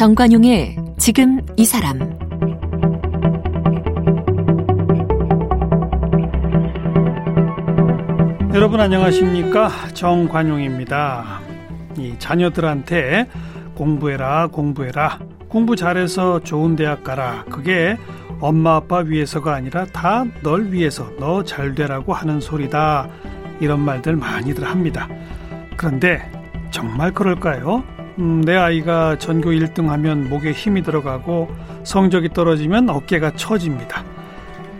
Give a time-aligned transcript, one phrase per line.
[0.00, 1.98] 정관용의 지금 이 사람
[8.54, 11.40] 여러분 안녕하십니까 정관용입니다.
[11.98, 13.28] 이 자녀들한테
[13.74, 15.18] 공부해라 공부해라
[15.48, 17.98] 공부 잘해서 좋은 대학 가라 그게
[18.40, 23.06] 엄마 아빠 위해서가 아니라 다 널 위해서 너 잘 되라고 하는 소리다
[23.60, 25.06] 이런 말들 많이들 합니다.
[25.76, 26.22] 그런데
[26.70, 27.84] 정말 그럴까요?
[28.18, 31.48] 음, 내 아이가 전교 1등 하면 목에 힘이 들어가고
[31.84, 34.04] 성적이 떨어지면 어깨가 처집니다.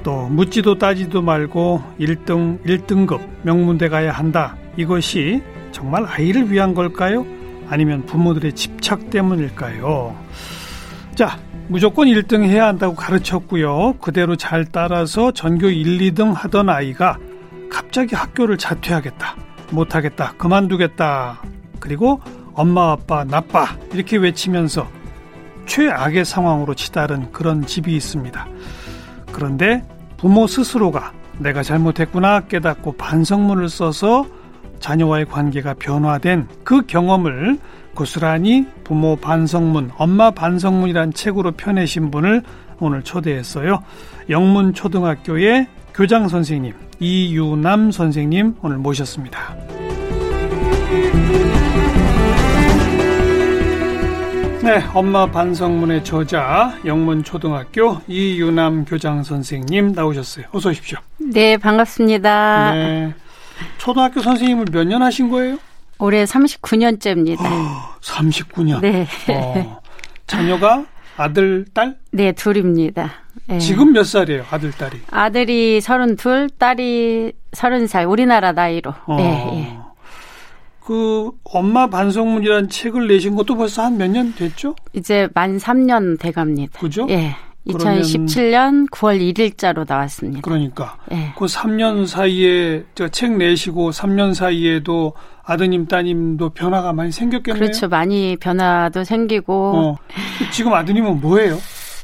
[0.03, 4.57] 또 묻지도 따지도 말고 1등, 1등급 명문대 가야 한다.
[4.77, 7.27] 이것이 정말 아이를 위한 걸까요?
[7.69, 10.17] 아니면 부모들의 집착 때문일까요?
[11.15, 11.39] 자,
[11.69, 13.95] 무조건 1등 해야 한다고 가르쳤고요.
[14.01, 17.19] 그대로 잘 따라서 전교 1, 2등 하던 아이가
[17.71, 19.37] 갑자기 학교를 자퇴하겠다.
[19.71, 20.35] 못하겠다.
[20.37, 21.43] 그만두겠다.
[21.79, 22.21] 그리고
[22.55, 24.87] 엄마 아빠 나빠 이렇게 외치면서
[25.67, 28.47] 최악의 상황으로 치달은 그런 집이 있습니다.
[29.33, 29.85] 그런데
[30.17, 34.27] 부모 스스로가 내가 잘못했구나 깨닫고 반성문을 써서
[34.81, 37.59] 자녀와의 관계가 변화된 그 경험을
[37.95, 42.43] 고스란히 부모 반성문, 엄마 반성문이란 책으로 펴내신 분을
[42.79, 43.83] 오늘 초대했어요.
[44.29, 49.57] 영문 초등학교의 교장 선생님, 이유남 선생님 오늘 모셨습니다.
[54.63, 60.47] 네, 엄마 반성문의 저자 영문초등학교 이유남 교장 선생님 나오셨어요.
[60.53, 60.99] 어서 오십시오.
[61.19, 62.73] 네, 반갑습니다.
[62.75, 63.15] 네.
[63.79, 65.59] 초등학교 선생님을 몇 년 하신 거예요?
[65.99, 67.41] 올해 39년째입니다.
[67.41, 68.81] 어, 39년.
[68.81, 69.07] 네.
[69.29, 69.81] 어,
[70.27, 70.85] 자녀가
[71.17, 71.97] 아들, 딸?
[72.13, 73.13] 네, 둘입니다.
[73.47, 73.59] 네.
[73.59, 75.01] 지금 몇 살이에요, 아들, 딸이?
[75.11, 78.95] 아들이 32, 딸이 30살, 우리나라 나이로.
[79.07, 79.17] 어.
[79.17, 79.80] 네, 예.
[80.91, 84.75] 그 엄마 반성문이라는 책을 내신 것도 벌써 한 몇 년 됐죠?
[84.93, 86.81] 이제 만 3년 돼 갑니다.
[86.81, 87.07] 그죠?
[87.11, 87.37] 예.
[87.69, 90.41] 2017년 9월 1일자로 나왔습니다.
[90.41, 91.33] 그러니까 예.
[91.39, 92.83] 그 3년 사이에
[93.13, 95.13] 책 내시고 3년 사이에도
[95.45, 97.61] 아드님 따님도 변화가 많이 생겼겠네요.
[97.63, 97.87] 그렇죠.
[97.87, 99.53] 많이 변화도 생기고.
[99.77, 99.97] 어.
[100.51, 101.57] 지금 아드님은 뭐예요?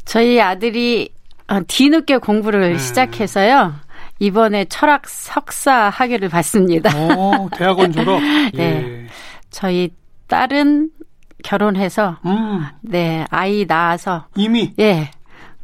[0.05, 1.09] 저희 아들이
[1.49, 2.79] 어, 뒤늦게 공부를 네.
[2.79, 3.75] 시작해서요.
[4.19, 6.91] 이번에 철학 석사 학위를 받습니다.
[6.97, 8.21] 오, 대학원 졸업.
[8.55, 8.63] 네.
[8.63, 9.07] 예.
[9.51, 9.91] 저희
[10.29, 10.91] 딸은
[11.45, 12.65] 결혼해서 음.
[12.81, 15.11] 네 아이 낳아서 이미 예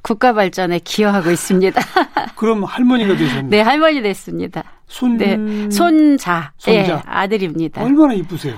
[0.02, 1.80] 국가 발전에 기여하고 있습니다.
[2.36, 3.48] 그럼 할머니가 되셨네.
[3.48, 4.64] 네 할머니 됐습니다.
[4.86, 5.36] 손 네,
[5.70, 6.96] 손자, 손자.
[6.96, 7.82] 네, 아들입니다.
[7.82, 8.54] 얼마나 이쁘세요?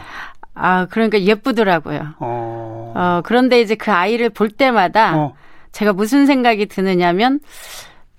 [0.55, 2.15] 아 그러니까 예쁘더라고요.
[2.19, 2.93] 어.
[2.97, 5.35] 어 그런데 이제 그 아이를 볼 때마다 어.
[5.73, 7.41] 제가 무슨 생각이 드느냐면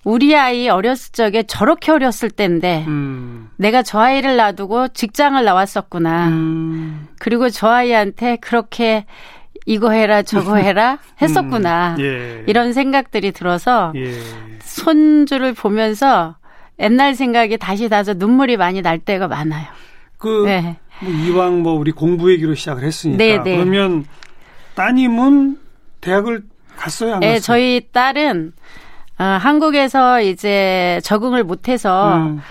[0.05, 3.49] 우리 아이 어렸을 적에 저렇게 어렸을 때인데 음.
[3.57, 6.27] 내가 저 아이를 놔두고 직장을 나왔었구나.
[6.27, 7.07] 음.
[7.17, 9.05] 그리고 저 아이한테 그렇게
[9.65, 11.95] 이거 해라 저거 해라 했었구나.
[11.97, 12.03] 음.
[12.03, 12.43] 예.
[12.47, 14.13] 이런 생각들이 들어서 예.
[14.61, 16.37] 손주를 보면서
[16.79, 19.65] 옛날 생각이 다시 나서 눈물이 많이 날 때가 많아요.
[20.19, 20.77] 그 네.
[21.01, 23.55] 뭐 이왕 뭐 우리 공부 얘기로 시작을 했으니까 네, 네.
[23.55, 24.05] 그러면
[24.75, 25.57] 따님은
[26.01, 26.43] 대학을
[26.77, 27.15] 갔어요?
[27.15, 27.41] 안 네, 갔어요?
[27.41, 28.53] 저희 딸은
[29.17, 32.41] 어, 한국에서 이제 적응을 못해서 음.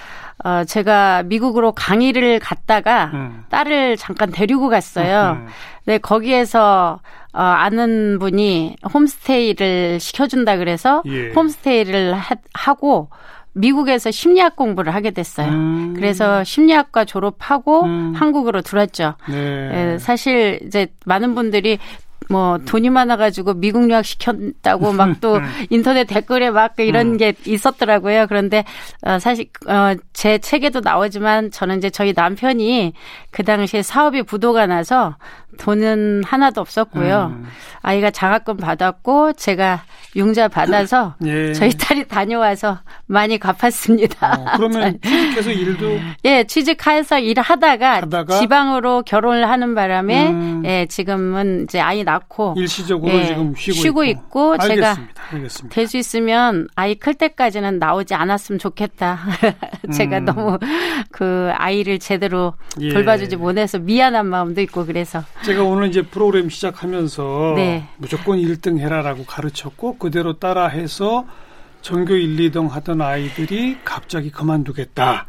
[0.45, 3.45] 어, 제가 미국으로 강의를 갔다가 음.
[3.51, 5.39] 딸을 잠깐 데리고 갔어요.
[5.41, 5.47] 음.
[5.85, 7.01] 네, 거기에서
[7.33, 11.33] 어, 아는 분이 홈스테이를 시켜준다 그래서 예.
[11.33, 13.09] 홈스테이를 하, 하고
[13.55, 15.49] 미국에서 심리학 공부를 하게 됐어요.
[15.49, 15.95] 음.
[15.97, 18.13] 그래서 심리학과 졸업하고 음.
[18.17, 19.15] 한국으로 들어왔죠.
[19.29, 19.93] 네.
[19.95, 21.79] 예, 사실 이제 많은 분들이
[22.29, 25.41] 뭐 돈이 많아가지고 미국 유학 시켰다고 막 또
[25.71, 27.17] 인터넷 댓글에 막 이런 음.
[27.17, 28.27] 게 있었더라고요.
[28.29, 28.65] 그런데
[29.03, 32.93] 어, 사실 어, 제 책에도 나오지만 저는 이제 저희 남편이
[33.35, 35.17] 그 당시에 사업이 부도가 나서
[35.59, 37.33] 돈은 하나도 없었고요.
[37.37, 37.47] 음.
[37.83, 39.83] 아이가 장학금 받았고 제가
[40.17, 41.53] 융자 받아서 예.
[41.53, 44.35] 저희 딸이 다녀와서 많이 갚았습니다.
[44.39, 48.39] 어, 그러면 취직해서 일도 예 취직해서 일하다가 하다가?
[48.39, 50.63] 지방으로 결혼을 하는 바람에 음.
[50.65, 54.97] 예 지금은 이제 아이 낳고 일시적으로 예, 지금 쉬고, 쉬고 있고, 있고 제가
[55.71, 59.19] 될 수 있으면 아이 클 때까지는 나오지 않았으면 좋겠다.
[59.93, 60.25] 제가 음.
[60.25, 60.59] 너무
[61.11, 62.89] 그 아이를 제대로 예.
[62.91, 67.89] 돌봐주 지 못해서 미안한 마음도 있고 그래서 제가 오늘 이제 프로그램 시작하면서 네.
[67.97, 71.27] 무조건 1등 해라라고 가르쳤고 그대로 따라해서
[71.83, 75.27] 전교 1, 2등 하던 아이들이 갑자기 그만두겠다.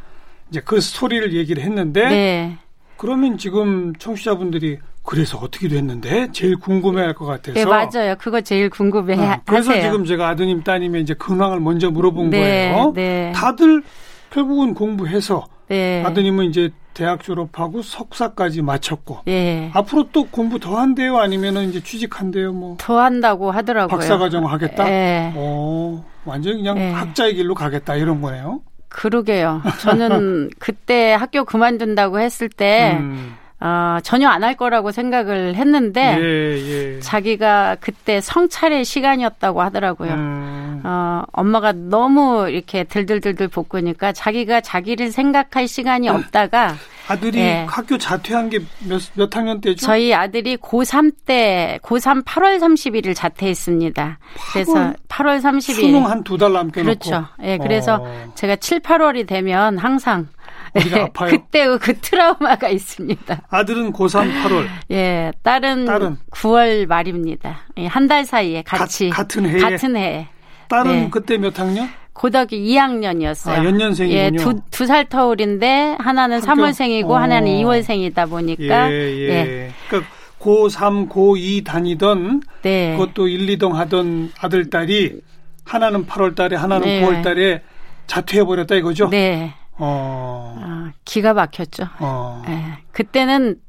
[0.50, 2.58] 이제 그 스토리를 얘기를 했는데 네.
[2.98, 7.54] 그러면 지금 청취자분들이 그래서 어떻게 됐는데 제일 궁금해할 것 같아서.
[7.54, 8.16] 네 맞아요.
[8.18, 9.16] 그거 제일 궁금해.
[9.16, 9.84] 어, 그래서 하세요.
[9.84, 12.40] 지금 제가 아드님 따님의 이제 근황을 먼저 물어본 네,
[12.72, 12.94] 거예요.
[12.96, 13.32] 네.
[13.36, 13.84] 다들
[14.32, 16.04] 결국은 공부해서 네.
[16.06, 19.20] 아드님은 이제 대학 졸업하고 석사까지 마쳤고.
[19.28, 19.70] 예.
[19.74, 21.18] 앞으로 또 공부 더 한대요?
[21.18, 22.54] 아니면은 이제 취직한대요?
[22.54, 22.78] 뭐.
[22.80, 23.98] 더 한다고 하더라고요.
[23.98, 24.90] 박사과정 하겠다?
[24.90, 25.34] 예.
[25.36, 26.92] 오, 완전 그냥 예.
[26.92, 28.62] 학자의 길로 가겠다 이런 거네요.
[28.90, 29.62] 그러게요.
[29.82, 33.36] 저는 그때 학교 그만둔다고 했을 때 음.
[33.60, 37.00] 어, 전혀 안 할 거라고 생각을 했는데 예, 예.
[37.00, 40.12] 자기가 그때 성찰의 시간이었다고 하더라고요.
[40.14, 40.82] 음.
[40.84, 46.76] 어, 엄마가 너무 이렇게 들들들들 볶으니까 자기가 자기를 생각할 시간이 없다가
[47.08, 47.66] 아들이 예.
[47.68, 49.86] 학교 자퇴한 게몇 몇 학년 때죠?
[49.86, 54.20] 저희 아들이 고3 때 고3 8월 30일을 자퇴했습니다.
[54.38, 54.52] 8월?
[54.54, 57.26] 그래서 8월 30일 수능 한 두 달 남겨 놓고 그렇죠.
[57.44, 58.32] 예, 그래서 어.
[58.36, 60.28] 제가 7, 8월이 되면 항상
[60.76, 61.30] 어디가 네, 아파요?
[61.32, 63.42] 그때 그 트라우마가 있습니다.
[63.50, 64.68] 아들은 고3 8월.
[64.92, 66.18] 예, 딸은, 딸은?
[66.32, 67.60] 9월 말입니다.
[67.78, 70.28] 예, 한 달 사이에 같이 가, 같은 해에 같은 해.
[70.70, 71.08] 딸은 네.
[71.12, 71.88] 그때 몇 학년?
[72.14, 73.52] 고등학교 2학년이었어요.
[73.54, 74.20] 아, 연년생이군요.
[74.24, 76.62] 예, 두, 두 살 터울인데 하나는 학교?
[76.62, 77.18] 3월생이고 어.
[77.18, 79.30] 하나는 2월생이다 보니까 예, 예.
[79.30, 79.72] 예.
[79.90, 82.96] 그러니까 고3, 고2 다니던 네.
[82.98, 85.20] 그것도 1, 2동 하던 아들 딸이
[85.66, 87.02] 하나는 8월 달에 하나는 네.
[87.02, 87.62] 9월 달에
[88.08, 89.10] 자퇴해 버렸다 이거죠?
[89.10, 89.54] 네.
[89.78, 90.56] 어.
[90.62, 91.88] 아, 기가 막혔죠.
[92.00, 92.44] 어.
[92.46, 92.78] 네.
[92.92, 93.60] 그때는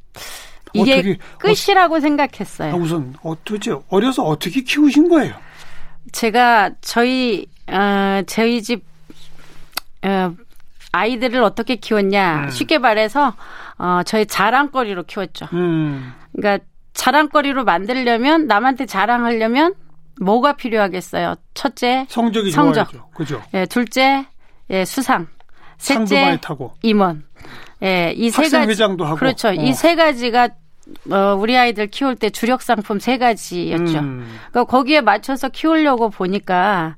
[0.72, 2.72] 이게 어떻게, 끝이라고 어, 생각했어요.
[2.72, 5.34] 아, 우선 어떻게 어려서 어떻게 키우신 거예요?
[6.12, 8.84] 제가 저희 어, 저희 집
[10.04, 10.32] 어,
[10.92, 12.50] 아이들을 어떻게 키웠냐 음.
[12.50, 13.34] 쉽게 말해서
[13.78, 15.46] 어, 저희 자랑거리로 키웠죠.
[15.52, 16.12] 음.
[16.32, 16.64] 그러니까
[16.94, 19.74] 자랑거리로 만들려면 남한테 자랑하려면
[20.20, 21.34] 뭐가 필요하겠어요?
[21.54, 23.10] 첫째 성적이 성적, 좋아야죠.
[23.14, 23.42] 그죠?
[23.52, 24.26] 예, 둘째
[24.70, 25.26] 예, 수상.
[25.78, 26.38] 셋째
[26.82, 27.24] 임원.
[27.82, 29.16] 예, 이 세 가지 회장도 하고.
[29.16, 29.48] 그렇죠.
[29.48, 29.52] 어.
[29.52, 30.48] 이세 가지가
[31.10, 33.98] 어, 우리 아이들 키울 때 주력 상품 세 가지였죠.
[33.98, 34.38] 음.
[34.50, 36.96] 그러니까 거기에 맞춰서 키우려고 보니까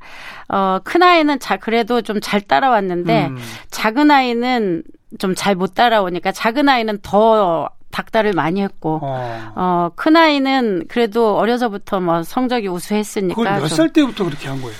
[0.48, 3.38] 어, 큰 아이는 자 그래도 좀 잘 따라왔는데 음.
[3.70, 4.82] 작은 아이는
[5.19, 9.52] 좀 잘 못 따라오니까 작은 아이는 더 닥달을 많이 했고 어.
[9.56, 14.76] 어, 큰 아이는 그래도 어려서부터 뭐 성적이 우수했으니까 그걸 몇 살 때부터 그렇게 한 거예요?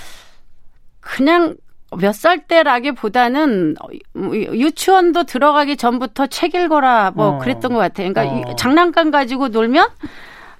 [0.99, 1.55] 그냥
[1.97, 3.75] 몇 살 때라기보다는
[4.15, 7.37] 유치원도 들어가기 전부터 책 읽어라 뭐 어.
[7.39, 8.11] 그랬던 것 같아요.
[8.11, 8.55] 그러니까 어.
[8.55, 9.87] 장난감 가지고 놀면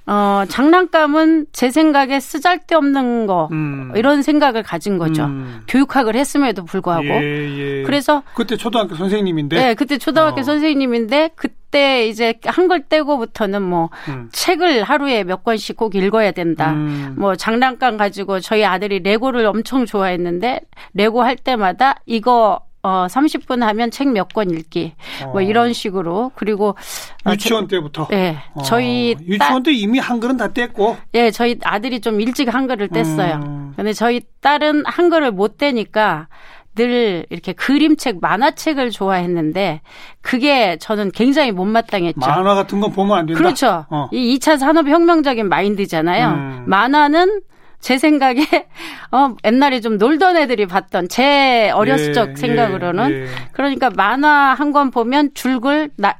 [0.07, 3.91] 어, 장난감은 제 생각에 쓰잘데없는 거 음.
[3.95, 5.25] 이런 생각을 가진 거죠.
[5.25, 5.61] 음.
[5.67, 7.05] 교육학을 했음에도 불구하고.
[7.05, 7.83] 예, 예.
[7.83, 9.55] 그래서 그때 초등학교 선생님인데.
[9.55, 10.43] 네, 그때 초등학교 어.
[10.43, 14.30] 선생님인데 그 때 이제 한글 떼고부터는 뭐 음.
[14.31, 16.71] 책을 하루에 몇 권씩 꼭 읽어야 된다.
[16.71, 17.16] 음.
[17.18, 20.62] 뭐 장난감 가지고 저희 아들이 레고를 엄청 좋아했는데
[20.94, 25.31] 레고 할 때마다 이거 어 30분 하면 책 몇 권 읽기 뭐 어.
[25.33, 26.77] 뭐 이런 식으로 그리고
[27.25, 28.62] 어, 유치원 어, 때부터 네 어.
[28.62, 33.74] 저희 유치원 때 이미 한글은 다 뗐고 예 저희 아들이 좀 일찍 한글을 뗐어요 음.
[33.75, 36.30] 근데 저희 딸은 한글을 못 떼니까
[36.75, 39.81] 늘 이렇게 그림책 만화책을 좋아했는데
[40.21, 44.07] 그게 저는 굉장히 못마땅했죠 만화 같은 거 보면 안 된다 그렇죠 어.
[44.12, 46.63] 이 2차 산업혁명적인 마인드잖아요 음.
[46.68, 47.42] 만화는
[47.81, 48.45] 제 생각에
[49.12, 53.27] 어 옛날에 좀 놀던 애들이 봤던 제 어렸을 예, 적 생각으로는 예, 예.
[53.54, 56.15] 그러니까 만화 한 권 보면 줄글 나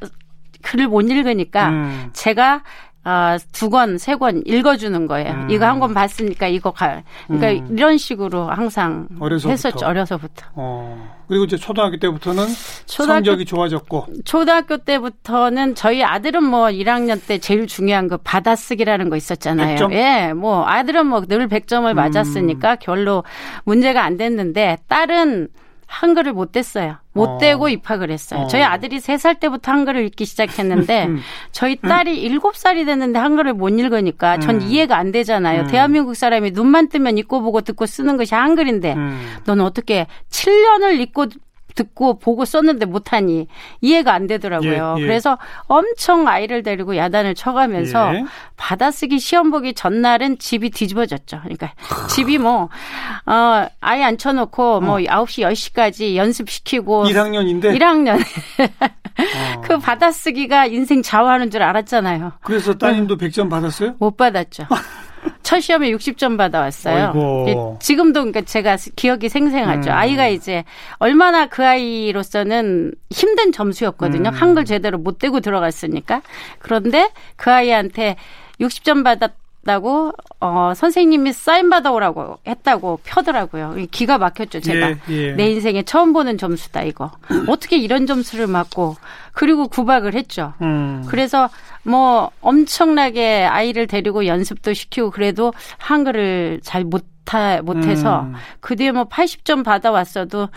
[0.63, 2.10] 글을 못 읽으니까 음.
[2.13, 2.63] 제가
[3.06, 5.31] 어, 두 권, 세 권 읽어주는 거예요.
[5.34, 5.50] 음.
[5.50, 7.01] 이거 한 권 봤으니까 이거 가.
[7.28, 7.78] 그러니까 음.
[7.78, 9.50] 이런 식으로 항상 어려서부터.
[9.51, 9.86] 했었죠.
[9.86, 10.46] 어려서부터.
[10.56, 11.18] 어.
[11.30, 12.45] 그리고 이제 초등학교 때부터는
[12.88, 14.07] 초등학교, 성적이 좋아졌고.
[14.26, 19.76] 초등학교 때부터는 저희 아들은 뭐 1학년 때 제일 중요한 그 받아쓰기라는 거 있었잖아요.
[19.78, 19.94] 100점?
[19.94, 22.78] 예, 뭐 아들은 뭐 늘 100점을 맞았으니까 음.
[22.81, 23.23] 별로
[23.64, 25.47] 문제가 안 됐는데 딸은
[25.90, 26.98] 한글을 못 뗐어요.
[27.14, 27.38] 못 어.
[27.40, 28.42] 떼고 입학을 했어요.
[28.42, 28.48] 어.
[28.48, 31.19] 저희 아들이 세 살 때부터 한글을 읽기 시작했는데 음.
[31.52, 34.62] 저희 딸이 일곱 살이 됐는데 한글을 못 읽으니까 전 음.
[34.62, 35.64] 이해가 안 되잖아요.
[35.64, 35.68] 음.
[35.68, 39.19] 대한민국 사람이 눈만 뜨면 읽고 보고 듣고 쓰는 것이 한글인데 음.
[39.46, 41.26] 너는 어떻게 7년을 읽고
[41.80, 43.48] 듣고 보고 썼는데 못하니
[43.81, 44.95] 이해가 안 되더라고요.
[44.98, 45.06] 예, 예.
[45.06, 48.26] 그래서 엄청 아이를 데리고 야단을 쳐가면서 예.
[48.57, 51.40] 받아쓰기 시험 보기 전날은 집이 뒤집어졌죠.
[51.44, 51.74] 그러니까
[52.09, 52.69] 집이 뭐,
[53.26, 54.98] 어, 아예 앉혀놓고 뭐 어.
[55.00, 57.06] 9시, 10시까지 연습시키고.
[57.06, 57.78] 1학년인데?
[57.78, 58.19] 1학년.
[58.19, 59.62] 어.
[59.64, 62.33] 그 받아쓰기가 인생 좌우하는 줄 알았잖아요.
[62.42, 63.95] 그래서 따님도 100점 받았어요?
[64.00, 64.66] 못 받았죠.
[65.44, 67.78] 첫 시험에 60점 받아왔어요.
[67.81, 69.90] 지금도 그러니까 제가 기억이 생생하죠.
[69.90, 69.95] 음.
[69.95, 70.64] 아이가 이제
[70.97, 74.30] 얼마나 그 아이로서는 힘든 점수였거든요.
[74.30, 74.33] 음.
[74.33, 76.21] 한글 제대로 못 대고 들어갔으니까.
[76.59, 78.16] 그런데 그 아이한테
[78.59, 79.31] 60점 받았
[79.69, 83.76] 다고 어 선생님이 사인 받아오라고 했다고 펴더라고요.
[83.92, 84.90] 기가 막혔죠, 제가.
[84.90, 85.31] 예, 예.
[85.33, 87.11] 내 인생에 처음 보는 점수다 이거.
[87.47, 88.95] 어떻게 이런 점수를 맞고
[89.33, 90.54] 그리고 구박을 했죠.
[90.64, 91.06] 음.
[91.07, 91.49] 그래서
[91.83, 97.06] 뭐 엄청나게 아이를 데리고 연습도 시키고 그래도 한글을 잘 못
[97.61, 98.33] 못해서 음.
[98.59, 100.49] 그 뒤에 뭐 80점 받아왔어도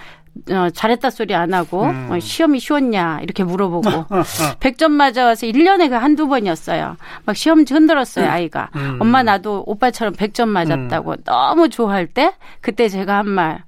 [0.50, 2.08] 어, 잘했다 소리 안 하고 음.
[2.10, 3.82] 어, 시험이 쉬웠냐 이렇게 물어보고
[4.60, 6.96] 100점 맞아와서 1년에 그 한두 번이었어요.
[7.24, 8.70] 막 시험 흔들었어요, 아이가.
[8.76, 8.98] 음.
[9.00, 11.16] 엄마 나도 오빠처럼 100점 맞았다고 음.
[11.24, 13.62] 너무 좋아할 때 그때 제가 한 말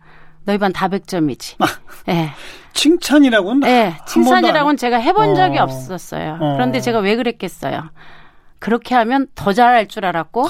[0.46, 1.56] 너희 반다 100점이지.
[2.08, 2.12] 예.
[2.12, 2.30] 네.
[2.74, 5.62] 칭찬이라고는 네, 칭찬이라고는 제가 해본 적이 어.
[5.62, 6.38] 없었어요.
[6.40, 6.52] 어.
[6.54, 7.90] 그런데 제가 왜 그랬겠어요?
[8.58, 10.46] 그렇게 하면 더 잘할 줄 알았고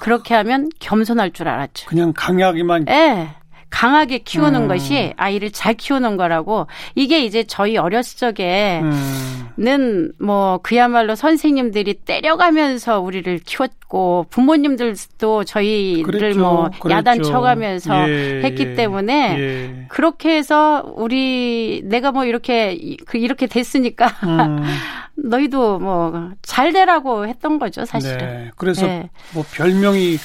[0.00, 1.86] 그렇게 하면 겸손할 줄 알았죠.
[1.88, 2.84] 그냥 강하게만.
[2.84, 3.34] 네.
[3.74, 4.68] 강하게 키우는 음.
[4.68, 8.92] 것이 아이를 잘 키우는 거라고 이게 이제 저희 어렸을 적에는
[9.58, 10.12] 음.
[10.20, 16.38] 뭐 그야말로 선생님들이 때려가면서 우리를 키웠고 부모님들도 저희를 그랬죠.
[16.38, 16.90] 뭐 그랬죠.
[16.90, 19.86] 야단 쳐가면서 예, 했기 예, 때문에 예.
[19.88, 24.62] 그렇게 해서 우리 내가 뭐 이렇게 그 이렇게 됐으니까 음.
[25.16, 28.18] 너희도 뭐 잘 되라고 했던 거죠 사실은.
[28.18, 28.50] 네.
[28.56, 29.10] 그래서 네.
[29.32, 30.16] 뭐 별명이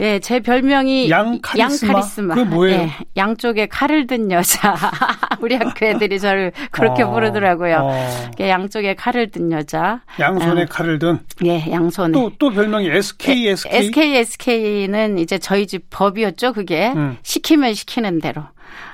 [0.00, 1.88] 예, 제 별명이 양 카리스마.
[1.88, 2.34] 양 카리스마.
[2.34, 2.80] 그게 뭐예요?
[2.80, 4.74] 예, 양쪽에 칼을 든 여자.
[5.40, 7.76] 우리 학교 애들이 저를 그렇게 어, 부르더라고요.
[7.76, 8.30] 어.
[8.40, 10.00] 예, 양쪽에 칼을 든 여자.
[10.18, 10.66] 양손에 어.
[10.68, 11.20] 칼을 든.
[11.44, 12.12] 예, 양손에.
[12.12, 13.78] 또, 또 별명이 SK, SK.
[13.78, 16.92] SK, SK는 이제 저희 집 법이었죠, 그게.
[16.96, 17.16] 음.
[17.22, 18.42] 시키면 시키는 대로.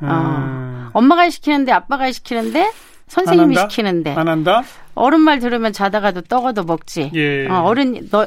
[0.03, 0.91] 어, 음.
[0.93, 2.71] 엄마가 시키는데 아빠가 시키는데
[3.09, 4.15] 선생님이 안 시키는데.
[4.15, 4.63] 안 한다?
[4.95, 7.11] 어른 말 들으면 자다가도 떡어도 먹지.
[7.15, 7.49] 예.
[7.49, 8.27] 어, 어른 너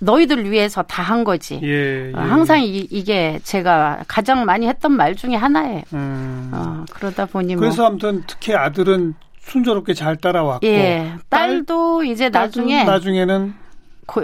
[0.00, 1.60] 너희들 위해서 다 한 거지.
[1.62, 2.12] 예, 예.
[2.14, 5.82] 어, 항상 이, 게 제가 가장 많이 했던 말 중에 하나예요.
[5.92, 6.50] 음.
[6.52, 7.88] 어, 그러다 보니 뭐 그래서 뭐.
[7.88, 10.66] 아무튼 특히 아들은 순조롭게 잘 따라왔고.
[10.66, 11.12] 예.
[11.28, 13.54] 딸도 딸, 이제 나중에 나중에는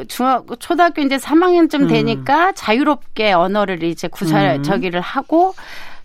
[0.09, 1.89] 중학 초등학교 이제 3학년쯤 음.
[1.89, 4.63] 되니까 자유롭게 언어를 이제 구사 음.
[4.63, 5.55] 저기를 하고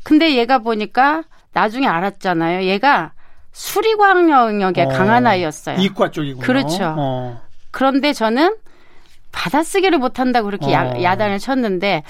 [0.04, 2.68] 근데 얘가 보니까 나중에 알았잖아요.
[2.68, 3.14] 얘가
[3.54, 5.78] 수리과학 영역에 어, 강한 아이였어요.
[5.80, 6.46] 이과 쪽이군요.
[6.46, 6.94] 그렇죠.
[6.98, 7.42] 어.
[7.72, 8.56] 그런데 저는
[9.36, 11.04] 받아쓰기를 못한다고 그렇게 어.
[11.04, 12.04] 야, 단을 쳤는데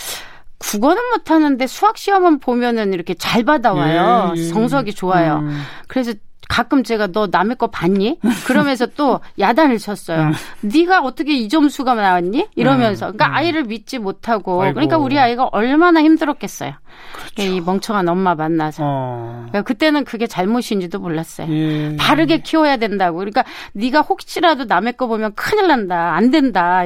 [0.60, 4.34] 국어는 못하는데 수학 시험은 보면은 이렇게 잘 받아와요.
[4.36, 4.44] 예, 예.
[4.46, 5.39] 성적이 좋아요.
[5.39, 5.62] 음.
[5.88, 6.13] 그래서
[6.50, 8.20] 가끔 제가 너 남의 거 봤니?
[8.46, 10.22] 그러면서 또 야단을 쳤어요.
[10.22, 10.32] 음.
[10.62, 12.48] 네가 어떻게 이 점수가 나왔니?
[12.56, 13.34] 이러면서 그러니까 음.
[13.34, 14.75] 아이를 믿지 못하고 아이고.
[14.75, 16.74] 그러니까 우리 아이가 얼마나 힘들었겠어요.
[17.14, 17.42] 그렇죠.
[17.52, 19.46] 이 멍청한 엄마 만나서 어.
[19.50, 21.52] 그러니까 그때는 그게 잘못인지도 몰랐어요.
[21.52, 21.96] 예.
[21.98, 23.18] 바르게 키워야 된다고.
[23.18, 26.14] 그러니까 네가 혹시라도 남의 거 보면 큰일 난다.
[26.16, 26.84] 안 된다.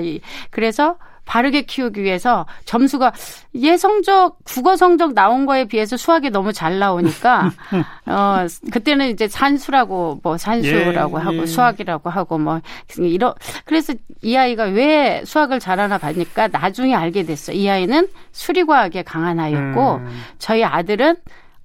[0.50, 0.96] 그래서
[1.30, 3.14] 바르게 키우기 위해서 점수가
[3.54, 7.52] 예 성적 국어 성적 나온 거에 비해서 수학이 너무 잘 나오니까
[8.10, 11.46] 어 그때는 이제 산수라고 뭐 산수라고 예, 하고 예.
[11.46, 12.62] 수학이라고 하고 뭐
[12.98, 13.94] 이런 그래서
[14.24, 17.52] 이 아이가 왜 수학을 잘하나 봐니까 나중에 알게 됐어.
[17.52, 20.22] 이 아이는 수리과학에 강한 아이였고 음.
[20.40, 21.16] 저희 아들은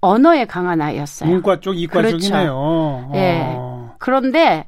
[0.03, 1.31] 언어에 강한 아이였어요.
[1.31, 2.19] 문과 쪽, 이과 그렇죠.
[2.19, 3.13] 쪽이네요.
[3.15, 3.41] 예.
[3.57, 3.95] 어.
[3.99, 4.67] 그런데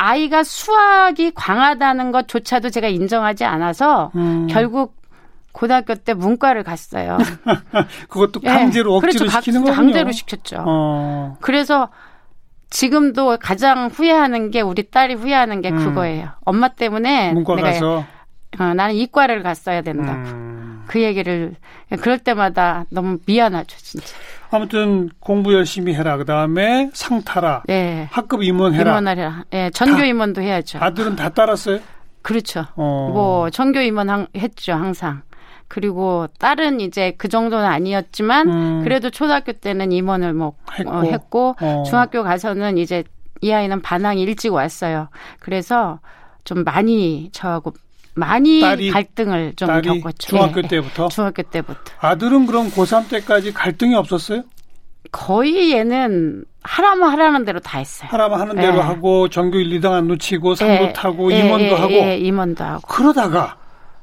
[0.00, 4.46] 아이가 수학이 강하다는 것조차도 제가 인정하지 않아서 음.
[4.48, 4.94] 결국
[5.50, 7.18] 고등학교 때 문과를 갔어요.
[8.08, 8.96] 그것도 강제로 네.
[9.08, 9.28] 억지로 그렇죠.
[9.28, 9.74] 시키는 거군요.
[9.76, 10.62] 강제로 시켰죠.
[10.64, 11.36] 어.
[11.40, 11.88] 그래서
[12.70, 15.78] 지금도 가장 후회하는 게 우리 딸이 후회하는 게 음.
[15.78, 16.28] 그거예요.
[16.44, 18.04] 엄마 때문에 문과 내가 가서
[18.60, 20.28] 어, 나는 이과를 갔어야 된다고.
[20.28, 20.47] 음.
[20.88, 21.54] 그 얘기를
[22.00, 24.06] 그럴 때마다 너무 미안하죠, 진짜.
[24.50, 26.16] 아무튼 공부 열심히 해라.
[26.16, 27.62] 그다음에 상 타라.
[27.66, 28.08] 네.
[28.10, 28.92] 학급 임원 해라.
[28.92, 29.44] 임원하라.
[29.52, 30.78] 예, 네, 전교 임원도 해야죠.
[30.80, 31.80] 아들은 다 따랐어요?
[32.22, 32.66] 그렇죠.
[32.74, 33.10] 어.
[33.12, 35.22] 뭐 전교 임원 했죠, 항상.
[35.68, 38.80] 그리고 딸은 이제 그 정도는 아니었지만 음.
[38.82, 41.82] 그래도 초등학교 때는 임원을 뭐 했고, 어, 했고 어.
[41.86, 43.04] 중학교 가서는 이제
[43.42, 45.10] 이 아이는 반항이 일찍 왔어요.
[45.38, 46.00] 그래서
[46.44, 47.74] 좀 많이 저하고
[48.18, 50.28] 많이 갈등을 좀 겪었죠.
[50.28, 50.68] 중학교 네.
[50.68, 51.08] 때부터?
[51.08, 51.80] 중학교 때부터.
[52.00, 54.42] 아들은 그럼 고3 때까지 갈등이 없었어요?
[55.10, 58.08] 거의 얘는 하라면 하라는 대로 다 했어요.
[58.12, 58.80] 하라면 하는 대로 네.
[58.80, 60.92] 하고 전교 1, 2등 안 놓치고 상도 네.
[60.92, 61.92] 타고 임원도 하고.
[61.92, 62.86] 임원도 하고.
[62.86, 63.56] 그러다가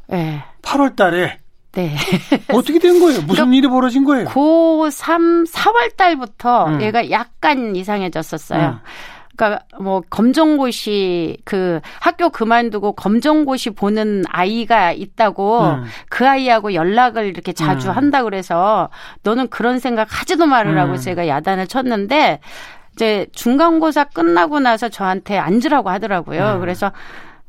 [0.07, 0.41] 네.
[0.63, 1.39] 8월 달에
[1.73, 1.95] 네.
[2.53, 3.21] 어떻게 된 거예요?
[3.21, 4.27] 무슨 그러니까 일이 벌어진 거예요?
[4.29, 6.81] 고3 4월 달부터 음.
[6.81, 8.67] 얘가 약간 이상해졌었어요.
[8.69, 8.79] 음.
[9.35, 15.83] 그러니까 뭐 검정고시 그 학교 그만두고 검정고시 보는 아이가 있다고 음.
[16.09, 17.95] 그 아이하고 연락을 이렇게 자주 음.
[17.95, 18.89] 한다 그래서
[19.23, 20.97] 너는 그런 생각 하지도 말으라고 음.
[20.97, 22.39] 제가 야단을 쳤는데
[22.93, 26.55] 이제 중간고사 끝나고 나서 저한테 앉으라고 하더라고요.
[26.55, 26.59] 음.
[26.61, 26.91] 그래서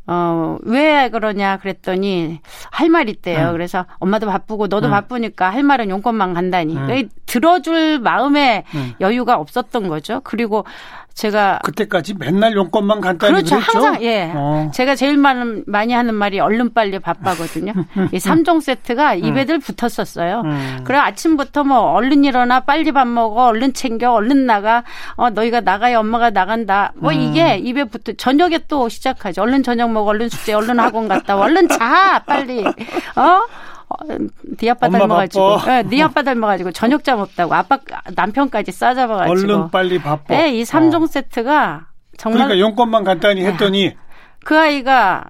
[0.09, 2.41] 어, 왜 그러냐 그랬더니
[2.71, 3.49] 할 말 있대요.
[3.49, 3.53] 음.
[3.53, 4.91] 그래서 엄마도 바쁘고 너도 음.
[4.93, 6.77] 바쁘니까 할 말은 용건만 간다니.
[6.77, 7.09] 음.
[7.27, 8.93] 들어줄 마음에 음.
[9.01, 10.21] 여유가 없었던 거죠.
[10.23, 10.65] 그리고
[11.17, 13.57] 제가 그때까지 맨날 용건만 간단히 그렇죠.
[13.57, 13.79] 그랬죠?
[13.79, 14.31] 항상 예.
[14.35, 14.71] 어.
[14.75, 17.73] 제가 제일 많은 많이 하는 말이 얼른 빨리 밥하거든요.
[18.13, 20.43] 이 3종 세트가 입에들 붙었었어요.
[20.45, 20.81] 음.
[20.85, 24.85] 그래 아침부터 뭐 얼른 일어나 빨리 밥 먹어 얼른 챙겨 얼른 나가
[25.17, 26.93] 어 너희가 나가야 엄마가 나간다.
[26.97, 27.19] 뭐 음.
[27.19, 29.41] 이게 입에 붙어 저녁에 또 시작하죠.
[29.41, 33.41] 얼른 저녁 먹어 얼른 숙제 얼른 학원 갔다 와 얼른 자 빨리 어
[34.59, 37.79] 네 아빠 닮아가지고, 네, 네 아빠 닮아가지고 저녁 잠 없다고 아빠
[38.15, 39.31] 남편까지 싸잡아가지고.
[39.31, 40.37] 얼른 빨리 바빠.
[40.37, 41.07] 네, 이 3종 어.
[41.07, 41.87] 세트가
[42.19, 42.47] 정말.
[42.47, 43.51] 그러니까 용건만 간단히 네.
[43.51, 43.97] 했더니
[44.45, 45.25] 그 아이가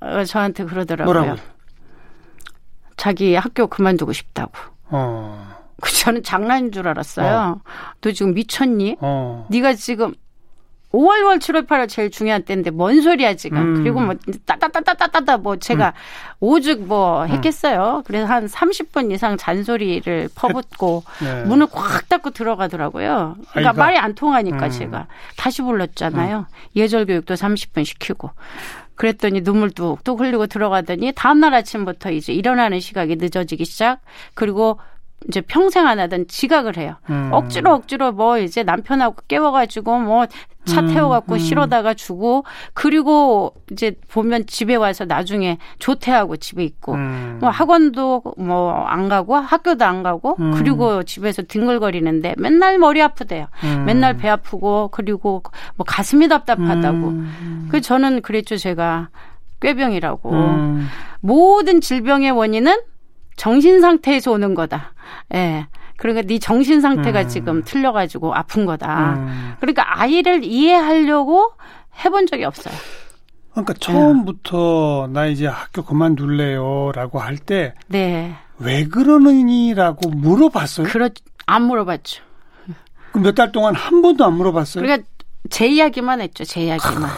[0.00, 1.14] 어, 저한테 그러더라고요.
[1.14, 1.40] 뭐라고?
[2.96, 4.52] 자기 학교 그만두고 싶다고.
[4.88, 5.56] 어.
[5.80, 7.36] 그 저는 장난인 줄 알았어요.
[7.36, 7.60] 어.
[8.00, 8.96] 너 지금 미쳤니?
[9.00, 9.46] 어.
[9.50, 10.14] 네가 지금
[10.92, 13.58] 5월, 6월, 7월, 8월 제일 중요한 때인데 뭔 소리야 지금.
[13.58, 13.82] 음.
[13.82, 14.14] 그리고 뭐
[14.46, 15.92] 따따따따따따 뭐 제가 음.
[16.40, 17.28] 오죽 뭐 음.
[17.28, 18.02] 했겠어요.
[18.06, 21.44] 그래서 한 30분 이상 잔소리를 퍼붓고 네.
[21.44, 23.36] 문을 꽉 닫고 들어가더라고요.
[23.50, 23.72] 그러니까 아이가.
[23.72, 24.70] 말이 안 통하니까 음.
[24.70, 26.38] 제가 다시 불렀잖아요.
[26.38, 26.44] 음.
[26.76, 28.30] 예절 교육도 30분 시키고.
[28.94, 34.00] 그랬더니 눈물 뚝뚝 흘리고 들어가더니 다음날 아침부터 이제 일어나는 시각이 늦어지기 시작.
[34.34, 34.78] 그리고
[35.28, 36.96] 이제 평생 안 하던 지각을 해요.
[37.10, 37.30] 음.
[37.32, 40.26] 억지로 억지로 뭐 이제 남편하고 깨워가지고 뭐
[40.66, 41.38] 차 태워갖고 음.
[41.38, 42.44] 실어다가 주고
[42.74, 47.38] 그리고 이제 보면 집에 와서 나중에 조퇴하고 집에 있고 음.
[47.40, 50.52] 뭐 학원도 뭐 안 가고 학교도 안 가고 음.
[50.56, 53.46] 그리고 집에서 뒹굴거리는데 맨날 머리 아프대요.
[53.64, 53.84] 음.
[53.86, 55.42] 맨날 배 아프고 그리고
[55.76, 56.98] 뭐 가슴이 답답하다고.
[57.08, 57.68] 음.
[57.70, 59.08] 그 저는 그랬죠 제가
[59.60, 60.34] 꾀병이라고.
[61.20, 62.80] 모든 질병의 원인은
[63.36, 64.94] 정신 상태에서 오는 거다.
[65.34, 65.66] 예.
[65.96, 67.28] 그러니까 네 정신 상태가 음.
[67.28, 69.14] 지금 틀려가지고 아픈 거다.
[69.14, 69.54] 음.
[69.60, 71.52] 그러니까 아이를 이해하려고
[72.04, 72.74] 해본 적이 없어요.
[73.52, 75.12] 그러니까 처음부터 네.
[75.14, 78.36] 나 이제 학교 그만둘래요라고 할 때, 네.
[78.58, 80.86] 왜 그러느니라고 물어봤어요?
[80.88, 81.08] 그렇
[81.46, 82.22] 안 물어봤죠.
[83.14, 84.82] 몇달 동안 한 번도 안 물어봤어요?
[84.82, 85.08] 그러니까
[85.48, 86.44] 제 이야기만 했죠.
[86.44, 87.08] 제 이야기만.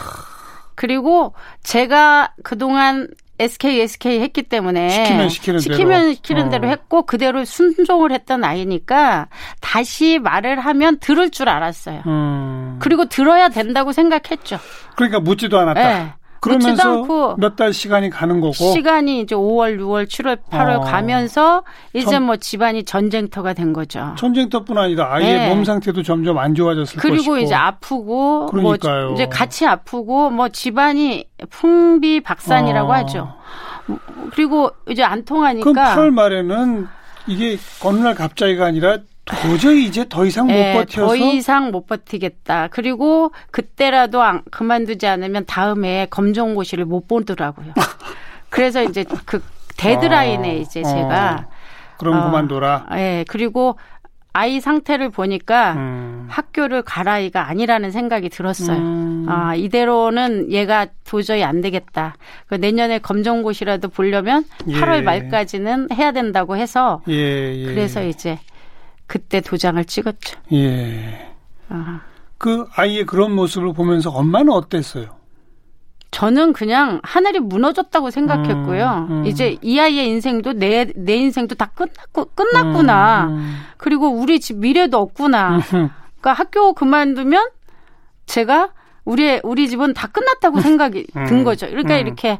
[0.75, 3.09] 그리고 제가 그동안
[3.39, 6.49] SK SK 했기 때문에 시키면 시키는 시키면 대로, 시키는 어.
[6.49, 9.27] 대로 했고 그대로 순종을 했던 아이니까
[9.61, 12.03] 다시 말을 하면 들을 줄 알았어요.
[12.05, 12.77] 음.
[12.79, 14.59] 그리고 들어야 된다고 생각했죠.
[14.95, 15.99] 그러니까 묻지도 않았다.
[15.99, 16.13] 네.
[16.41, 20.81] 그러면서 몇 달 시간이 가는 거고 시간이 이제 5월, 6월, 7월, 8월 어.
[20.81, 24.13] 가면서 이제 전, 뭐 집안이 전쟁터가 된 거죠.
[24.17, 25.49] 전쟁터뿐 아니라 아이의 네.
[25.49, 29.05] 몸 상태도 점점 안 좋아졌을 그리고 것이고 그리고 이제 아프고 뭐 그러니까요.
[29.07, 32.93] 뭐 이제 같이 아프고 뭐 집안이 풍비박산이라고 어.
[32.95, 33.33] 하죠.
[34.33, 36.87] 그리고 이제 안 통하니까 그럼 8월 말에는
[37.27, 38.99] 이게 어느 날 갑자기가 아니라
[39.41, 42.69] 도저히 이제 더 이상 못 네, 버텨서 더 이상 못 버티겠다.
[42.69, 47.73] 그리고 그때라도 안, 그만두지 않으면 다음에 검정고시를 못 보더라고요.
[48.49, 49.41] 그래서 이제 그
[49.77, 51.53] 데드라인에 어, 이제 제가 어,
[51.97, 52.87] 그럼 어, 그만둬라.
[52.91, 52.95] 예.
[52.95, 53.77] 네, 그리고
[54.31, 56.25] 아이 상태를 보니까 음.
[56.29, 58.77] 학교를 갈 아이가 아니라는 생각이 들었어요.
[58.77, 59.25] 음.
[59.27, 62.15] 아, 이대로는 얘가 도저히 안 되겠다.
[62.47, 64.73] 그 내년에 검정고시라도 보려면 예.
[64.73, 67.65] 8월 말까지는 해야 된다고 해서 예, 예.
[67.65, 68.37] 그래서 이제
[69.09, 70.39] 그때 도장을 찍었죠.
[70.53, 71.33] 예.
[71.67, 72.01] 아.
[72.37, 75.17] 그 아이의 그런 모습을 보면서 엄마는 어땠어요?
[76.11, 79.07] 저는 그냥 하늘이 무너졌다고 생각했고요.
[79.09, 79.25] 음, 음.
[79.25, 83.25] 이제 이 아이의 인생도 내, 내 인생도 다 끝났고, 끝났구나.
[83.25, 83.61] 음, 음.
[83.77, 85.57] 그리고 우리 집 미래도 없구나.
[85.57, 85.89] 음.
[86.21, 87.49] 그러니까 학교 그만두면
[88.27, 88.69] 제가
[89.05, 91.25] 우리, 우리 집은 다 끝났다고 생각이 음.
[91.25, 91.67] 든 거죠.
[91.67, 92.39] 그러니까 이렇게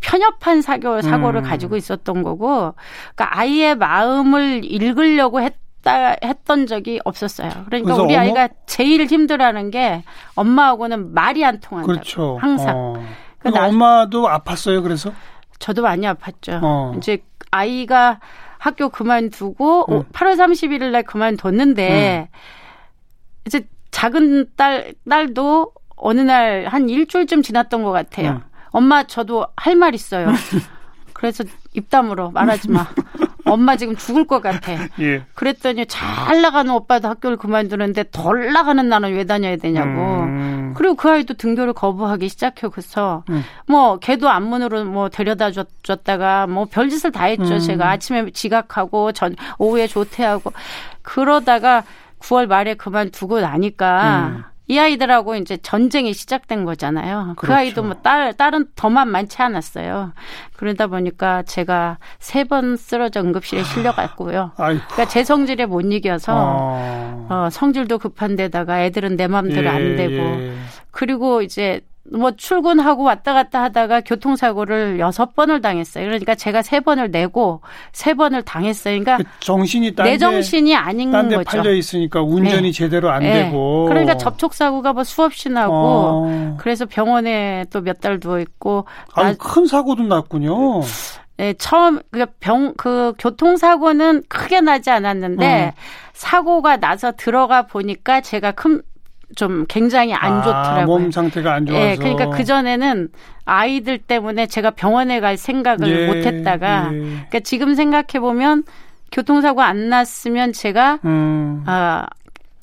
[0.00, 2.74] 편협한 사고, 사고를 가지고 있었던 거고,
[3.14, 7.50] 그러니까 아이의 마음을 읽으려고 했 했다 했던 적이 없었어요.
[7.66, 8.16] 그러니까 우리?
[8.16, 10.02] 아이가 제일 힘들어하는 게
[10.34, 11.86] 엄마하고는 말이 안 통한다.
[11.86, 12.38] 그렇죠.
[12.40, 12.74] 항상.
[12.76, 13.04] 어.
[13.38, 14.82] 그러니까 엄마도 아팠어요.
[14.82, 15.12] 그래서
[15.58, 16.60] 저도 많이 아팠죠.
[16.62, 16.94] 어.
[16.96, 17.18] 이제
[17.50, 18.20] 아이가
[18.58, 20.02] 학교 그만두고 음.
[20.12, 22.38] 8월 31일 날 그만뒀는데 음.
[23.46, 28.30] 이제 작은 딸 딸도 어느 날 한 일주일쯤 지났던 것 같아요.
[28.30, 28.40] 음.
[28.70, 30.28] 엄마 저도 할 말 있어요.
[31.12, 31.44] 그래서
[31.74, 32.86] 입담으로 말하지 마.
[33.54, 34.72] 엄마 지금 죽을 것 같아.
[35.00, 35.22] 예.
[35.34, 39.88] 그랬더니 잘 나가는 오빠도 학교를 그만두는데 덜 나가는 나는 왜 다녀야 되냐고.
[39.88, 40.74] 음.
[40.76, 43.44] 그리고 그 아이도 등교를 거부하기 시작해서 음.
[43.66, 47.54] 뭐 걔도 안문으로 뭐 데려다 줬, 줬다가 뭐 별짓을 다 했죠.
[47.54, 47.58] 음.
[47.60, 50.52] 제가 아침에 지각하고 전 오후에 조퇴하고
[51.02, 51.84] 그러다가
[52.18, 54.53] 9월 말에 그만두고 나니까 음.
[54.66, 57.34] 이 아이들하고 이제 전쟁이 시작된 거잖아요.
[57.36, 57.58] 그 그렇죠.
[57.58, 60.12] 아이도 뭐 딸, 딸은 더만 많지 않았어요.
[60.56, 64.52] 그러다 보니까 제가 세 번 쓰러져 응급실에 아, 실려갔고요.
[64.56, 67.26] 그러니까 제 성질에 못 이겨서 어.
[67.28, 70.54] 어, 성질도 급한 데다가 애들은 내 마음대로 예, 안 되고 예.
[70.90, 71.80] 그리고 이제
[72.12, 76.04] 뭐 출근하고 왔다 갔다 하다가 교통사고를 여섯 번을 당했어요.
[76.04, 77.62] 그러니까 제가 세 번을 내고
[77.92, 79.00] 세 번을 당했어요.
[79.00, 81.48] 그러니까 그 정신이 내 정신이 아닌 딴데 거죠.
[81.50, 82.72] 팔려 있으니까 운전이 네.
[82.72, 83.44] 제대로 안 네.
[83.44, 83.86] 되고.
[83.86, 86.56] 그러니까 접촉 사고가 뭐 수없이 나고 어.
[86.60, 88.84] 그래서 병원에 또 몇 달 누워 있고.
[89.14, 90.82] 아니, 큰 사고도 났군요.
[91.38, 95.80] 네, 처음 그병그 교통사고는 크게 나지 않았는데 어.
[96.12, 98.82] 사고가 나서 들어가 보니까 제가 큰
[99.36, 100.86] 좀 굉장히 안 아, 좋더라고요.
[100.86, 101.84] 몸 상태가 안 좋아서.
[101.90, 103.08] 예, 그러니까 그 전에는
[103.44, 106.98] 아이들 때문에 제가 병원에 갈 생각을 예, 못 했다가 예.
[106.98, 108.64] 그러니까 지금 생각해 보면
[109.12, 111.62] 교통사고 안 났으면 제가 음.
[111.66, 112.06] 아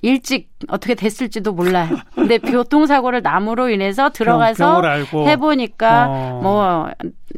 [0.04, 1.96] 일찍 어떻게 됐을지도 몰라요.
[2.16, 4.82] 근데 교통사고를 남으로 인해서 들어가서
[5.28, 6.40] 해보니까 어.
[6.42, 6.90] 뭐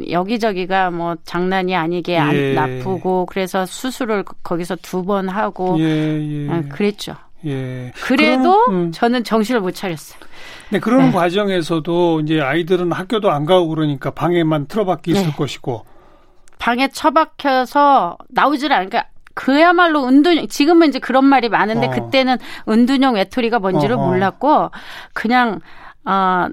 [0.10, 2.54] 여기저기가 뭐 장난이 아니게 안 예.
[2.54, 6.50] 나쁘고 그래서 수술을 거기서 두 번 하고 예, 예.
[6.50, 7.15] 아, 그랬죠.
[7.46, 7.92] 예.
[7.96, 8.92] 그래도 그럼, 음.
[8.92, 10.20] 저는 정신을 못 차렸어요.
[10.70, 11.12] 네, 그런 네.
[11.12, 15.32] 과정에서도 이제 아이들은 학교도 안 가고 그러니까 방에만 틀어박혀 있을 네.
[15.34, 15.86] 것이고
[16.60, 21.90] 방에 처박혀서 나오질 않으니까 그야말로 은둔형 지금은 이제 그런 말이 많은데 어.
[21.90, 22.38] 그때는
[22.70, 24.06] 은둔형 외톨이가 뭔지를 어허.
[24.06, 24.72] 몰랐고
[25.14, 25.60] 그냥
[26.06, 26.48] 어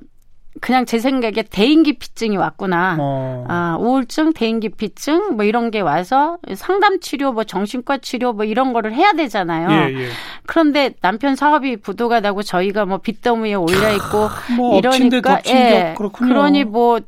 [0.61, 2.97] 그냥 제 생각에 대인기피증이 왔구나.
[3.01, 3.45] 어.
[3.49, 8.93] 아, 우울증, 대인기피증 뭐 이런 게 와서 상담 치료 뭐 정신과 치료 뭐 이런 거를
[8.93, 9.71] 해야 되잖아요.
[9.71, 10.09] 예, 예.
[10.47, 15.95] 그런데 남편 사업이 부도가 나고 저희가 뭐 빚더미 위에 올려 있고 뭐 이러니까 예.
[15.97, 16.29] 그렇군요.
[16.29, 17.01] 그러니 뭐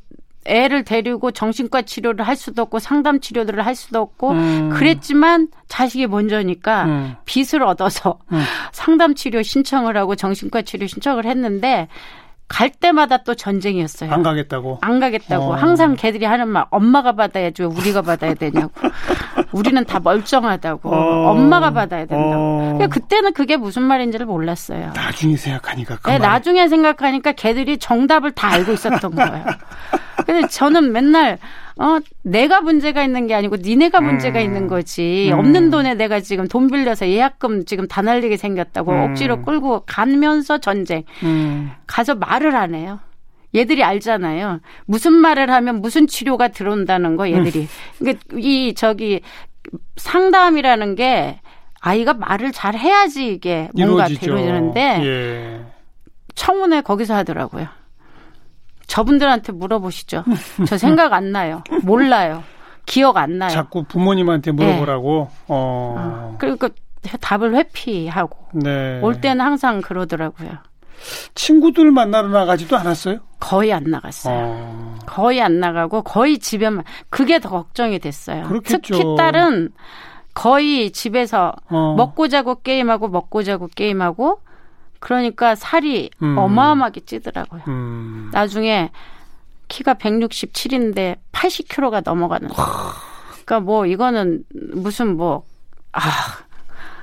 [0.44, 4.70] 애를 데리고 정신과 치료를 할 수도 없고 상담 치료들을 할 수도 없고 음.
[4.70, 7.14] 그랬지만 자식이 먼저니까 음.
[7.26, 8.42] 빚을 얻어서 음.
[8.72, 11.86] 상담 치료 신청을 하고 정신과 치료 신청을 했는데
[12.48, 14.12] 갈 때마다 또 전쟁이었어요.
[14.12, 14.78] 안 가겠다고?
[14.82, 15.44] 안 가겠다고.
[15.52, 15.54] 어.
[15.54, 18.70] 항상 걔들이 하는 말, 엄마가 받아야지 왜 우리가 받아야 되냐고.
[19.52, 20.88] 우리는 다 멀쩡하다고.
[20.90, 21.30] 어.
[21.30, 22.42] 엄마가 받아야 된다고.
[22.42, 22.78] 어.
[22.90, 24.92] 그때는 그게 무슨 말인지를 몰랐어요.
[24.94, 25.96] 나중에 생각하니까.
[26.02, 29.44] 그 네, 나중에 생각하니까 걔들이 정답을 다 알고 있었던 거예요.
[30.26, 31.38] 근데 저는 맨날
[31.78, 34.44] 어 내가 문제가 있는 게 아니고 니네가 문제가 음.
[34.44, 35.30] 있는 거지.
[35.32, 35.38] 음.
[35.38, 39.00] 없는 돈에 내가 지금 돈 빌려서 예약금 지금 다 날리게 생겼다고 음.
[39.10, 41.04] 억지로 끌고 가면서 전쟁.
[41.22, 41.70] 음.
[41.86, 43.00] 가서 말을 안 해요.
[43.54, 44.60] 얘들이 알잖아요.
[44.86, 47.60] 무슨 말을 하면 무슨 치료가 들어온다는 거 얘들이.
[47.60, 47.66] 음.
[47.98, 49.20] 그러니까 이 저기
[49.96, 51.40] 상담이라는 게
[51.80, 55.66] 아이가 말을 잘 해야지 이게 뭔가 이루어지는데 예.
[56.34, 57.66] 청문회 거기서 하더라고요.
[58.92, 60.22] 저분들한테 물어보시죠.
[60.68, 61.64] 저 생각 안 나요.
[61.82, 62.44] 몰라요.
[62.84, 63.48] 기억 안 나요.
[63.48, 65.28] 자꾸 부모님한테 물어보라고.
[65.30, 65.36] 네.
[65.48, 65.96] 어.
[65.98, 66.36] 어.
[66.38, 66.68] 그리고
[67.22, 68.36] 답을 회피하고.
[68.52, 69.00] 네.
[69.00, 70.50] 올 때는 항상 그러더라고요.
[71.34, 73.20] 친구들 만나러 나가지도 않았어요?
[73.40, 74.34] 거의 안 나갔어요.
[74.36, 74.98] 어.
[75.06, 78.44] 거의 안 나가고 거의 집에만 그게 더 걱정이 됐어요.
[78.44, 78.80] 그렇겠죠.
[78.82, 79.70] 특히 딸은
[80.34, 81.94] 거의 집에서 어.
[81.96, 84.40] 먹고 자고 게임하고 먹고 자고 게임하고
[85.02, 86.38] 그러니까 살이 음.
[86.38, 87.62] 어마어마하게 찌더라고요.
[87.66, 88.30] 음.
[88.32, 88.90] 나중에
[89.66, 92.48] 키가 167인데 80kg가 넘어가는.
[93.32, 95.44] 그러니까 뭐 이거는 무슨 뭐
[95.90, 96.00] 아,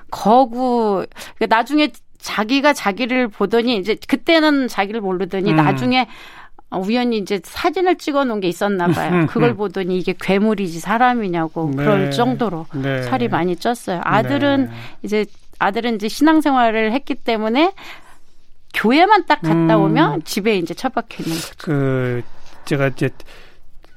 [0.10, 5.58] 거구 그러니까 나중에 자기가 자기를 보더니 이제 그때는 자기를 모르더니 음.
[5.58, 6.08] 나중에
[6.72, 9.12] 우연히 이제 사진을 찍어 놓은 게 있었나 봐요.
[9.12, 9.58] 음, 그걸 음.
[9.58, 11.78] 보더니 이게 괴물이지 사람이냐고 네.
[11.78, 13.02] 그럴 정도로 네.
[13.04, 14.02] 살이 많이 쪘어요.
[14.04, 14.72] 아들은 네.
[15.02, 15.26] 이제
[15.58, 17.74] 아들은 이제 신앙생활을 했기 때문에
[18.74, 19.82] 교회만 딱 갔다 음.
[19.82, 21.54] 오면 집에 이제 처박혀 있는 거죠.
[21.58, 22.22] 그
[22.66, 23.10] 제가 이제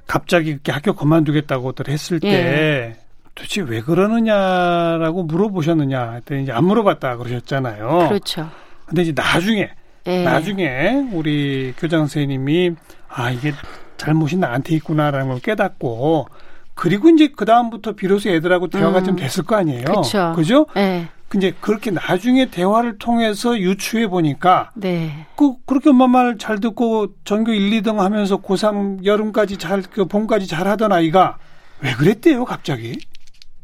[0.06, 2.30] 갑자기 이렇게 학교 그만두겠다고들 했을 예.
[2.30, 2.96] 때
[3.34, 8.08] 도대체 왜 그러느냐라고 물어보셨느냐 했더니 이제 안 물어봤다 그러셨잖아요.
[8.08, 8.50] 그렇죠.
[8.86, 9.70] 근데 이제 나중에
[10.06, 10.24] 예.
[10.24, 12.72] 나중에 우리 교장 선생님이
[13.08, 13.52] 아 이게
[13.96, 16.26] 잘못이 나한테 있구나라는 걸 깨닫고
[16.74, 19.04] 그리고 이제 그 다음부터 비로소 애들하고 대화가 음.
[19.04, 19.84] 좀 됐을 거 아니에요.
[19.84, 20.32] 그렇죠.
[20.34, 20.66] 그죠?
[20.76, 21.08] 예.
[21.28, 25.26] 근데 그렇게 나중에 대화를 통해서 유추해 보니까 네.
[25.36, 30.46] 그 그렇게 엄마 말 잘 듣고 전교 1, 2등 하면서 고3 여름까지 잘 그 봄까지
[30.46, 31.38] 잘 하던 아이가
[31.80, 32.98] 왜 그랬대요, 갑자기?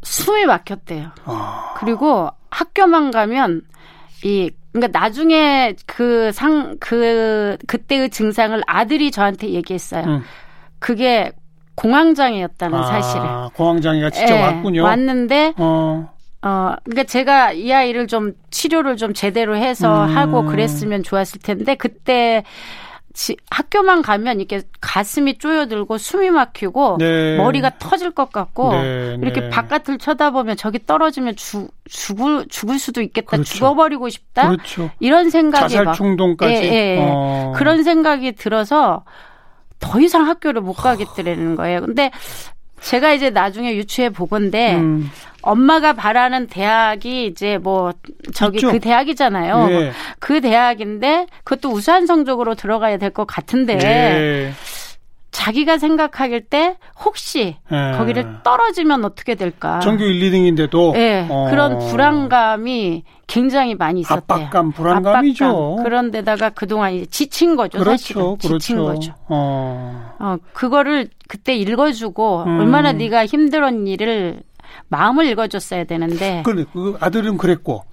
[0.02, 1.10] 숨이 막혔대요.
[1.24, 1.74] 아.
[1.78, 3.62] 그리고 학교만 가면
[4.24, 10.04] 이 그러니까 나중에 그 상 그 그때의 증상을 아들이 저한테 얘기했어요.
[10.04, 10.22] 음.
[10.78, 11.32] 그게
[11.76, 13.24] 공황장애였다는 아, 사실을.
[13.54, 14.82] 공황장애가 진짜 네, 왔군요.
[14.84, 16.10] 왔는데 어.
[16.42, 20.16] 어, 그러니까 제가 이 아이를 좀 치료를 좀 제대로 해서 음.
[20.16, 22.44] 하고 그랬으면 좋았을 텐데 그때
[23.18, 27.36] 지, 학교만 가면 이렇게 가슴이 쪼여들고 숨이 막히고 네.
[27.36, 29.50] 머리가 터질 것 같고 네, 이렇게 네.
[29.50, 33.54] 바깥을 쳐다보면 저기 떨어지면 죽, 죽을 죽을 수도 있겠다 그렇죠.
[33.54, 34.92] 죽어버리고 싶다 그렇죠.
[35.00, 36.98] 이런 생각이 자살 충동까지 예, 예, 예.
[37.00, 37.54] 어.
[37.56, 39.04] 그런 생각이 들어서
[39.80, 41.80] 더 이상 학교를 못 가겠더라는 거예요.
[41.80, 42.12] 근데
[42.80, 45.10] 제가 이제 나중에 유추해 보건데 음.
[45.42, 47.92] 엄마가 바라는 대학이 이제 뭐
[48.34, 48.70] 저기 있죠.
[48.72, 49.66] 그 대학이잖아요.
[49.70, 49.92] 예.
[50.18, 54.52] 그 대학인데 그것도 우수한 성적으로 들어가야 될 것 같은데 예.
[55.30, 57.96] 자기가 생각하길 때 혹시 예.
[57.96, 59.78] 거기를 떨어지면 어떻게 될까?
[59.80, 61.26] 전교 1, 2등인데도 예.
[61.28, 61.48] 어.
[61.50, 64.38] 그런 불안감이 굉장히 많이 있었대요.
[64.38, 65.44] 압박감, 불안감이죠.
[65.44, 65.84] 압박감.
[65.84, 67.78] 그런데다가 그동안 이제 지친 거죠.
[67.78, 68.22] 그렇죠, 사실은.
[68.22, 68.58] 그렇죠.
[68.58, 69.14] 지친 거죠.
[69.28, 70.14] 어.
[70.18, 72.60] 어, 그거를 그때 읽어주고 음.
[72.60, 74.40] 얼마나 네가 힘들었 일을
[74.88, 76.42] 마음을 읽어줬어야 되는데.
[76.44, 77.84] 그래, 그 아들은 그랬고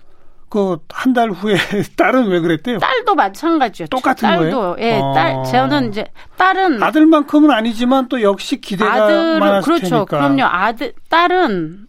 [0.55, 1.55] 그 한 달 후에
[1.97, 2.79] 딸은 왜 그랬대요?
[2.79, 3.87] 딸도 마찬가지죠.
[3.87, 4.75] 똑같은 딸도, 거예요?
[4.79, 5.13] 예, 어.
[5.13, 6.05] 딸 저는 이제
[6.37, 9.89] 딸은 아들만큼은 아니지만 또 역시 기대가 아들은 많았을 그렇죠.
[10.05, 10.17] 테니까.
[10.17, 10.43] 그럼요.
[10.43, 11.87] 아들 딸은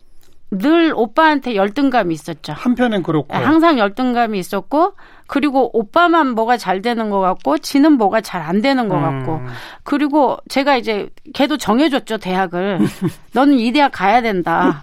[0.52, 2.52] 늘 오빠한테 열등감이 있었죠.
[2.52, 3.36] 한편엔 그렇고.
[3.36, 4.94] 예, 항상 열등감이 있었고
[5.26, 9.46] 그리고 오빠만 뭐가 잘 되는 것 같고 지는 뭐가 잘 안 되는 것 같고 음.
[9.82, 12.78] 그리고 제가 이제 걔도 정해줬죠 대학을
[13.34, 14.82] 너는 이 대학 가야 된다.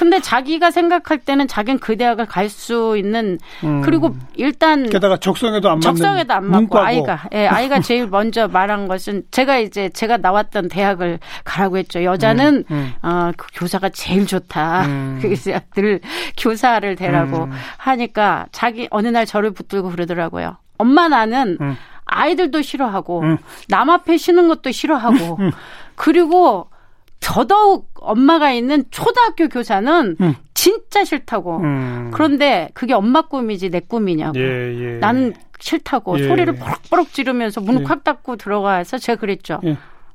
[0.00, 3.82] 근데 자기가 생각할 때는 자기는 그 대학을 갈 수 있는 음.
[3.82, 6.84] 그리고 일단 게다가 적성에도 안 맞는 적성에도 안 맞고 문과고.
[6.86, 12.64] 아이가 예 아이가 제일 먼저 말한 것은 제가 이제 제가 나왔던 대학을 가라고 했죠 여자는
[12.70, 15.18] 음, 어, 그 교사가 제일 좋다 음.
[15.20, 16.00] 그래서 늘
[16.38, 17.52] 교사를 대라고 음.
[17.76, 21.76] 하니까 자기 어느 날 저를 붙들고 그러더라고요 엄마 나는 음.
[22.06, 23.36] 아이들도 싫어하고 음.
[23.68, 25.38] 남 앞에 쉬는 것도 싫어하고
[25.94, 26.69] 그리고
[27.20, 30.34] 더더욱 엄마가 있는 초등학교 교사는 음.
[30.54, 32.10] 진짜 싫다고 음.
[32.12, 34.98] 그런데 그게 엄마 꿈이지 내 꿈이냐고 예, 예.
[34.98, 36.26] 나는 싫다고 예.
[36.26, 37.84] 소리를 뽀록뽀록 지르면서 문을 예.
[37.84, 39.60] 콱 닫고 들어가서 제가 그랬죠.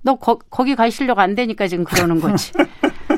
[0.06, 0.12] 예.
[0.12, 2.52] 너 거, 거기 갈 실력 안 되니까 지금 그러는 거지.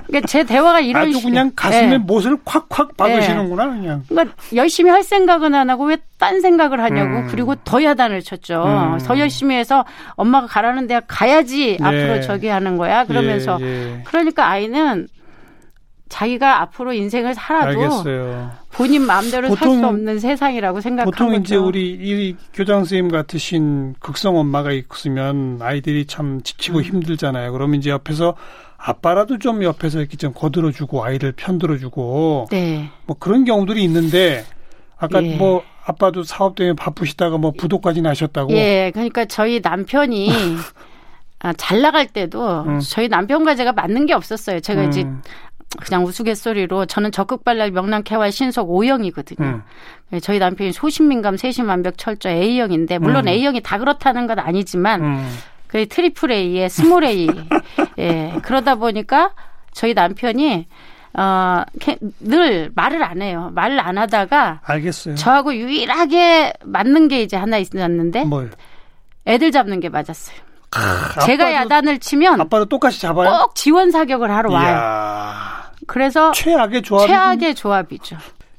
[0.08, 1.22] 그러니까 제 대화가 이런 아주.
[1.22, 1.98] 그냥 가슴에 예.
[1.98, 4.04] 못을 콱콱 박으시는구나 그냥.
[4.08, 7.28] 그러니까 열심히 할 생각은 안 하고 왜 딴 생각을 하냐고 음.
[7.30, 8.64] 그리고 더 야단을 쳤죠.
[8.66, 8.98] 음.
[9.06, 11.84] 더 열심히 해서 엄마가 가라는 대학 가야지 예.
[11.84, 13.06] 앞으로 저기 하는 거야.
[13.06, 14.02] 그러면서 예, 예.
[14.04, 15.08] 그러니까 아이는
[16.10, 18.52] 자기가 앞으로 인생을 살아도 알겠어요.
[18.72, 21.40] 본인 마음대로 살 수 없는 세상이라고 생각한 보통 거죠.
[21.42, 26.42] 이제 우리 이 교장 선생님 같으신 극성 엄마가 있으면 아이들이 참 음.
[26.44, 27.52] 지치고 힘들잖아요.
[27.52, 28.36] 그러면 이제 옆에서
[28.78, 32.90] 아빠라도 좀 옆에서 이렇게 좀 거들어주고 아이를 편들어주고 네.
[33.06, 34.46] 뭐 그런 경우들이 있는데
[34.98, 35.36] 아까 예.
[35.36, 38.52] 뭐 아빠도 사업 때문에 바쁘시다가 뭐 부도까지 나셨다고.
[38.54, 40.30] 예, 그러니까 저희 남편이
[41.40, 42.80] 아, 잘 나갈 때도 음.
[42.80, 44.60] 저희 남편과 제가 맞는 게 없었어요.
[44.60, 45.22] 제가 이제 음,
[45.82, 49.46] 그냥 우스갯소리로 저는 적극 발랄 명랑 쾌활 신속 O형이거든요.
[49.48, 49.62] 음.
[50.14, 53.30] 예, 저희 남편이 소심 민감 세심 완벽 철저 A형인데 물론 음.
[53.30, 55.38] A형이 다 그렇다는 건 아니지만 음.
[55.68, 57.28] 그 triple A에 small A
[58.00, 59.32] 예 그러다 보니까
[59.74, 60.68] 저희 남편이
[61.18, 61.64] 어
[62.20, 63.50] 늘 말을 안 해요.
[63.56, 65.16] 말을 안 하다가 알겠어요.
[65.16, 68.52] 저하고 유일하게 맞는 게 이제 하나 있었는데 뭘?
[69.26, 70.38] 애들 잡는 게 맞았어요.
[71.26, 73.30] 제가 아빠도- 야단을 치면 아빠도 똑같이 잡아요.
[73.32, 74.68] 꼭 지원 사격을 하러 와요.
[74.68, 75.47] 이야,
[75.86, 78.18] 그래서 최악의 조합이 최악의 조합이죠.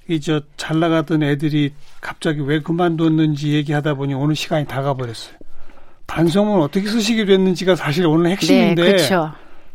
[0.09, 5.35] 이저 잘 나가던 애들이 갑자기 왜 그만뒀는지 얘기하다 보니 오늘 시간이 다 가버렸어요.
[6.07, 9.33] 반성문 어떻게 쓰시게 됐는지가 사실 오늘 네, 핵심인데 그렇죠.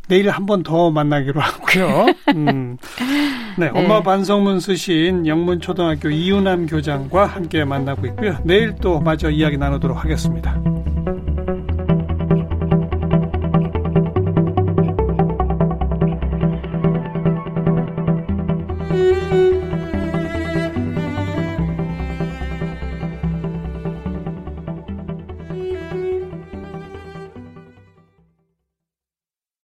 [0.10, 2.08] 내일 한 번 더 만나기로 하고요.
[2.36, 2.78] 음.
[3.58, 8.38] 네, 엄마 반성문 쓰신 영문초등학교 이윤남 교장과 함께 만나고 있고요.
[8.44, 10.60] 내일 또 마저 이야기 나누도록 하겠습니다.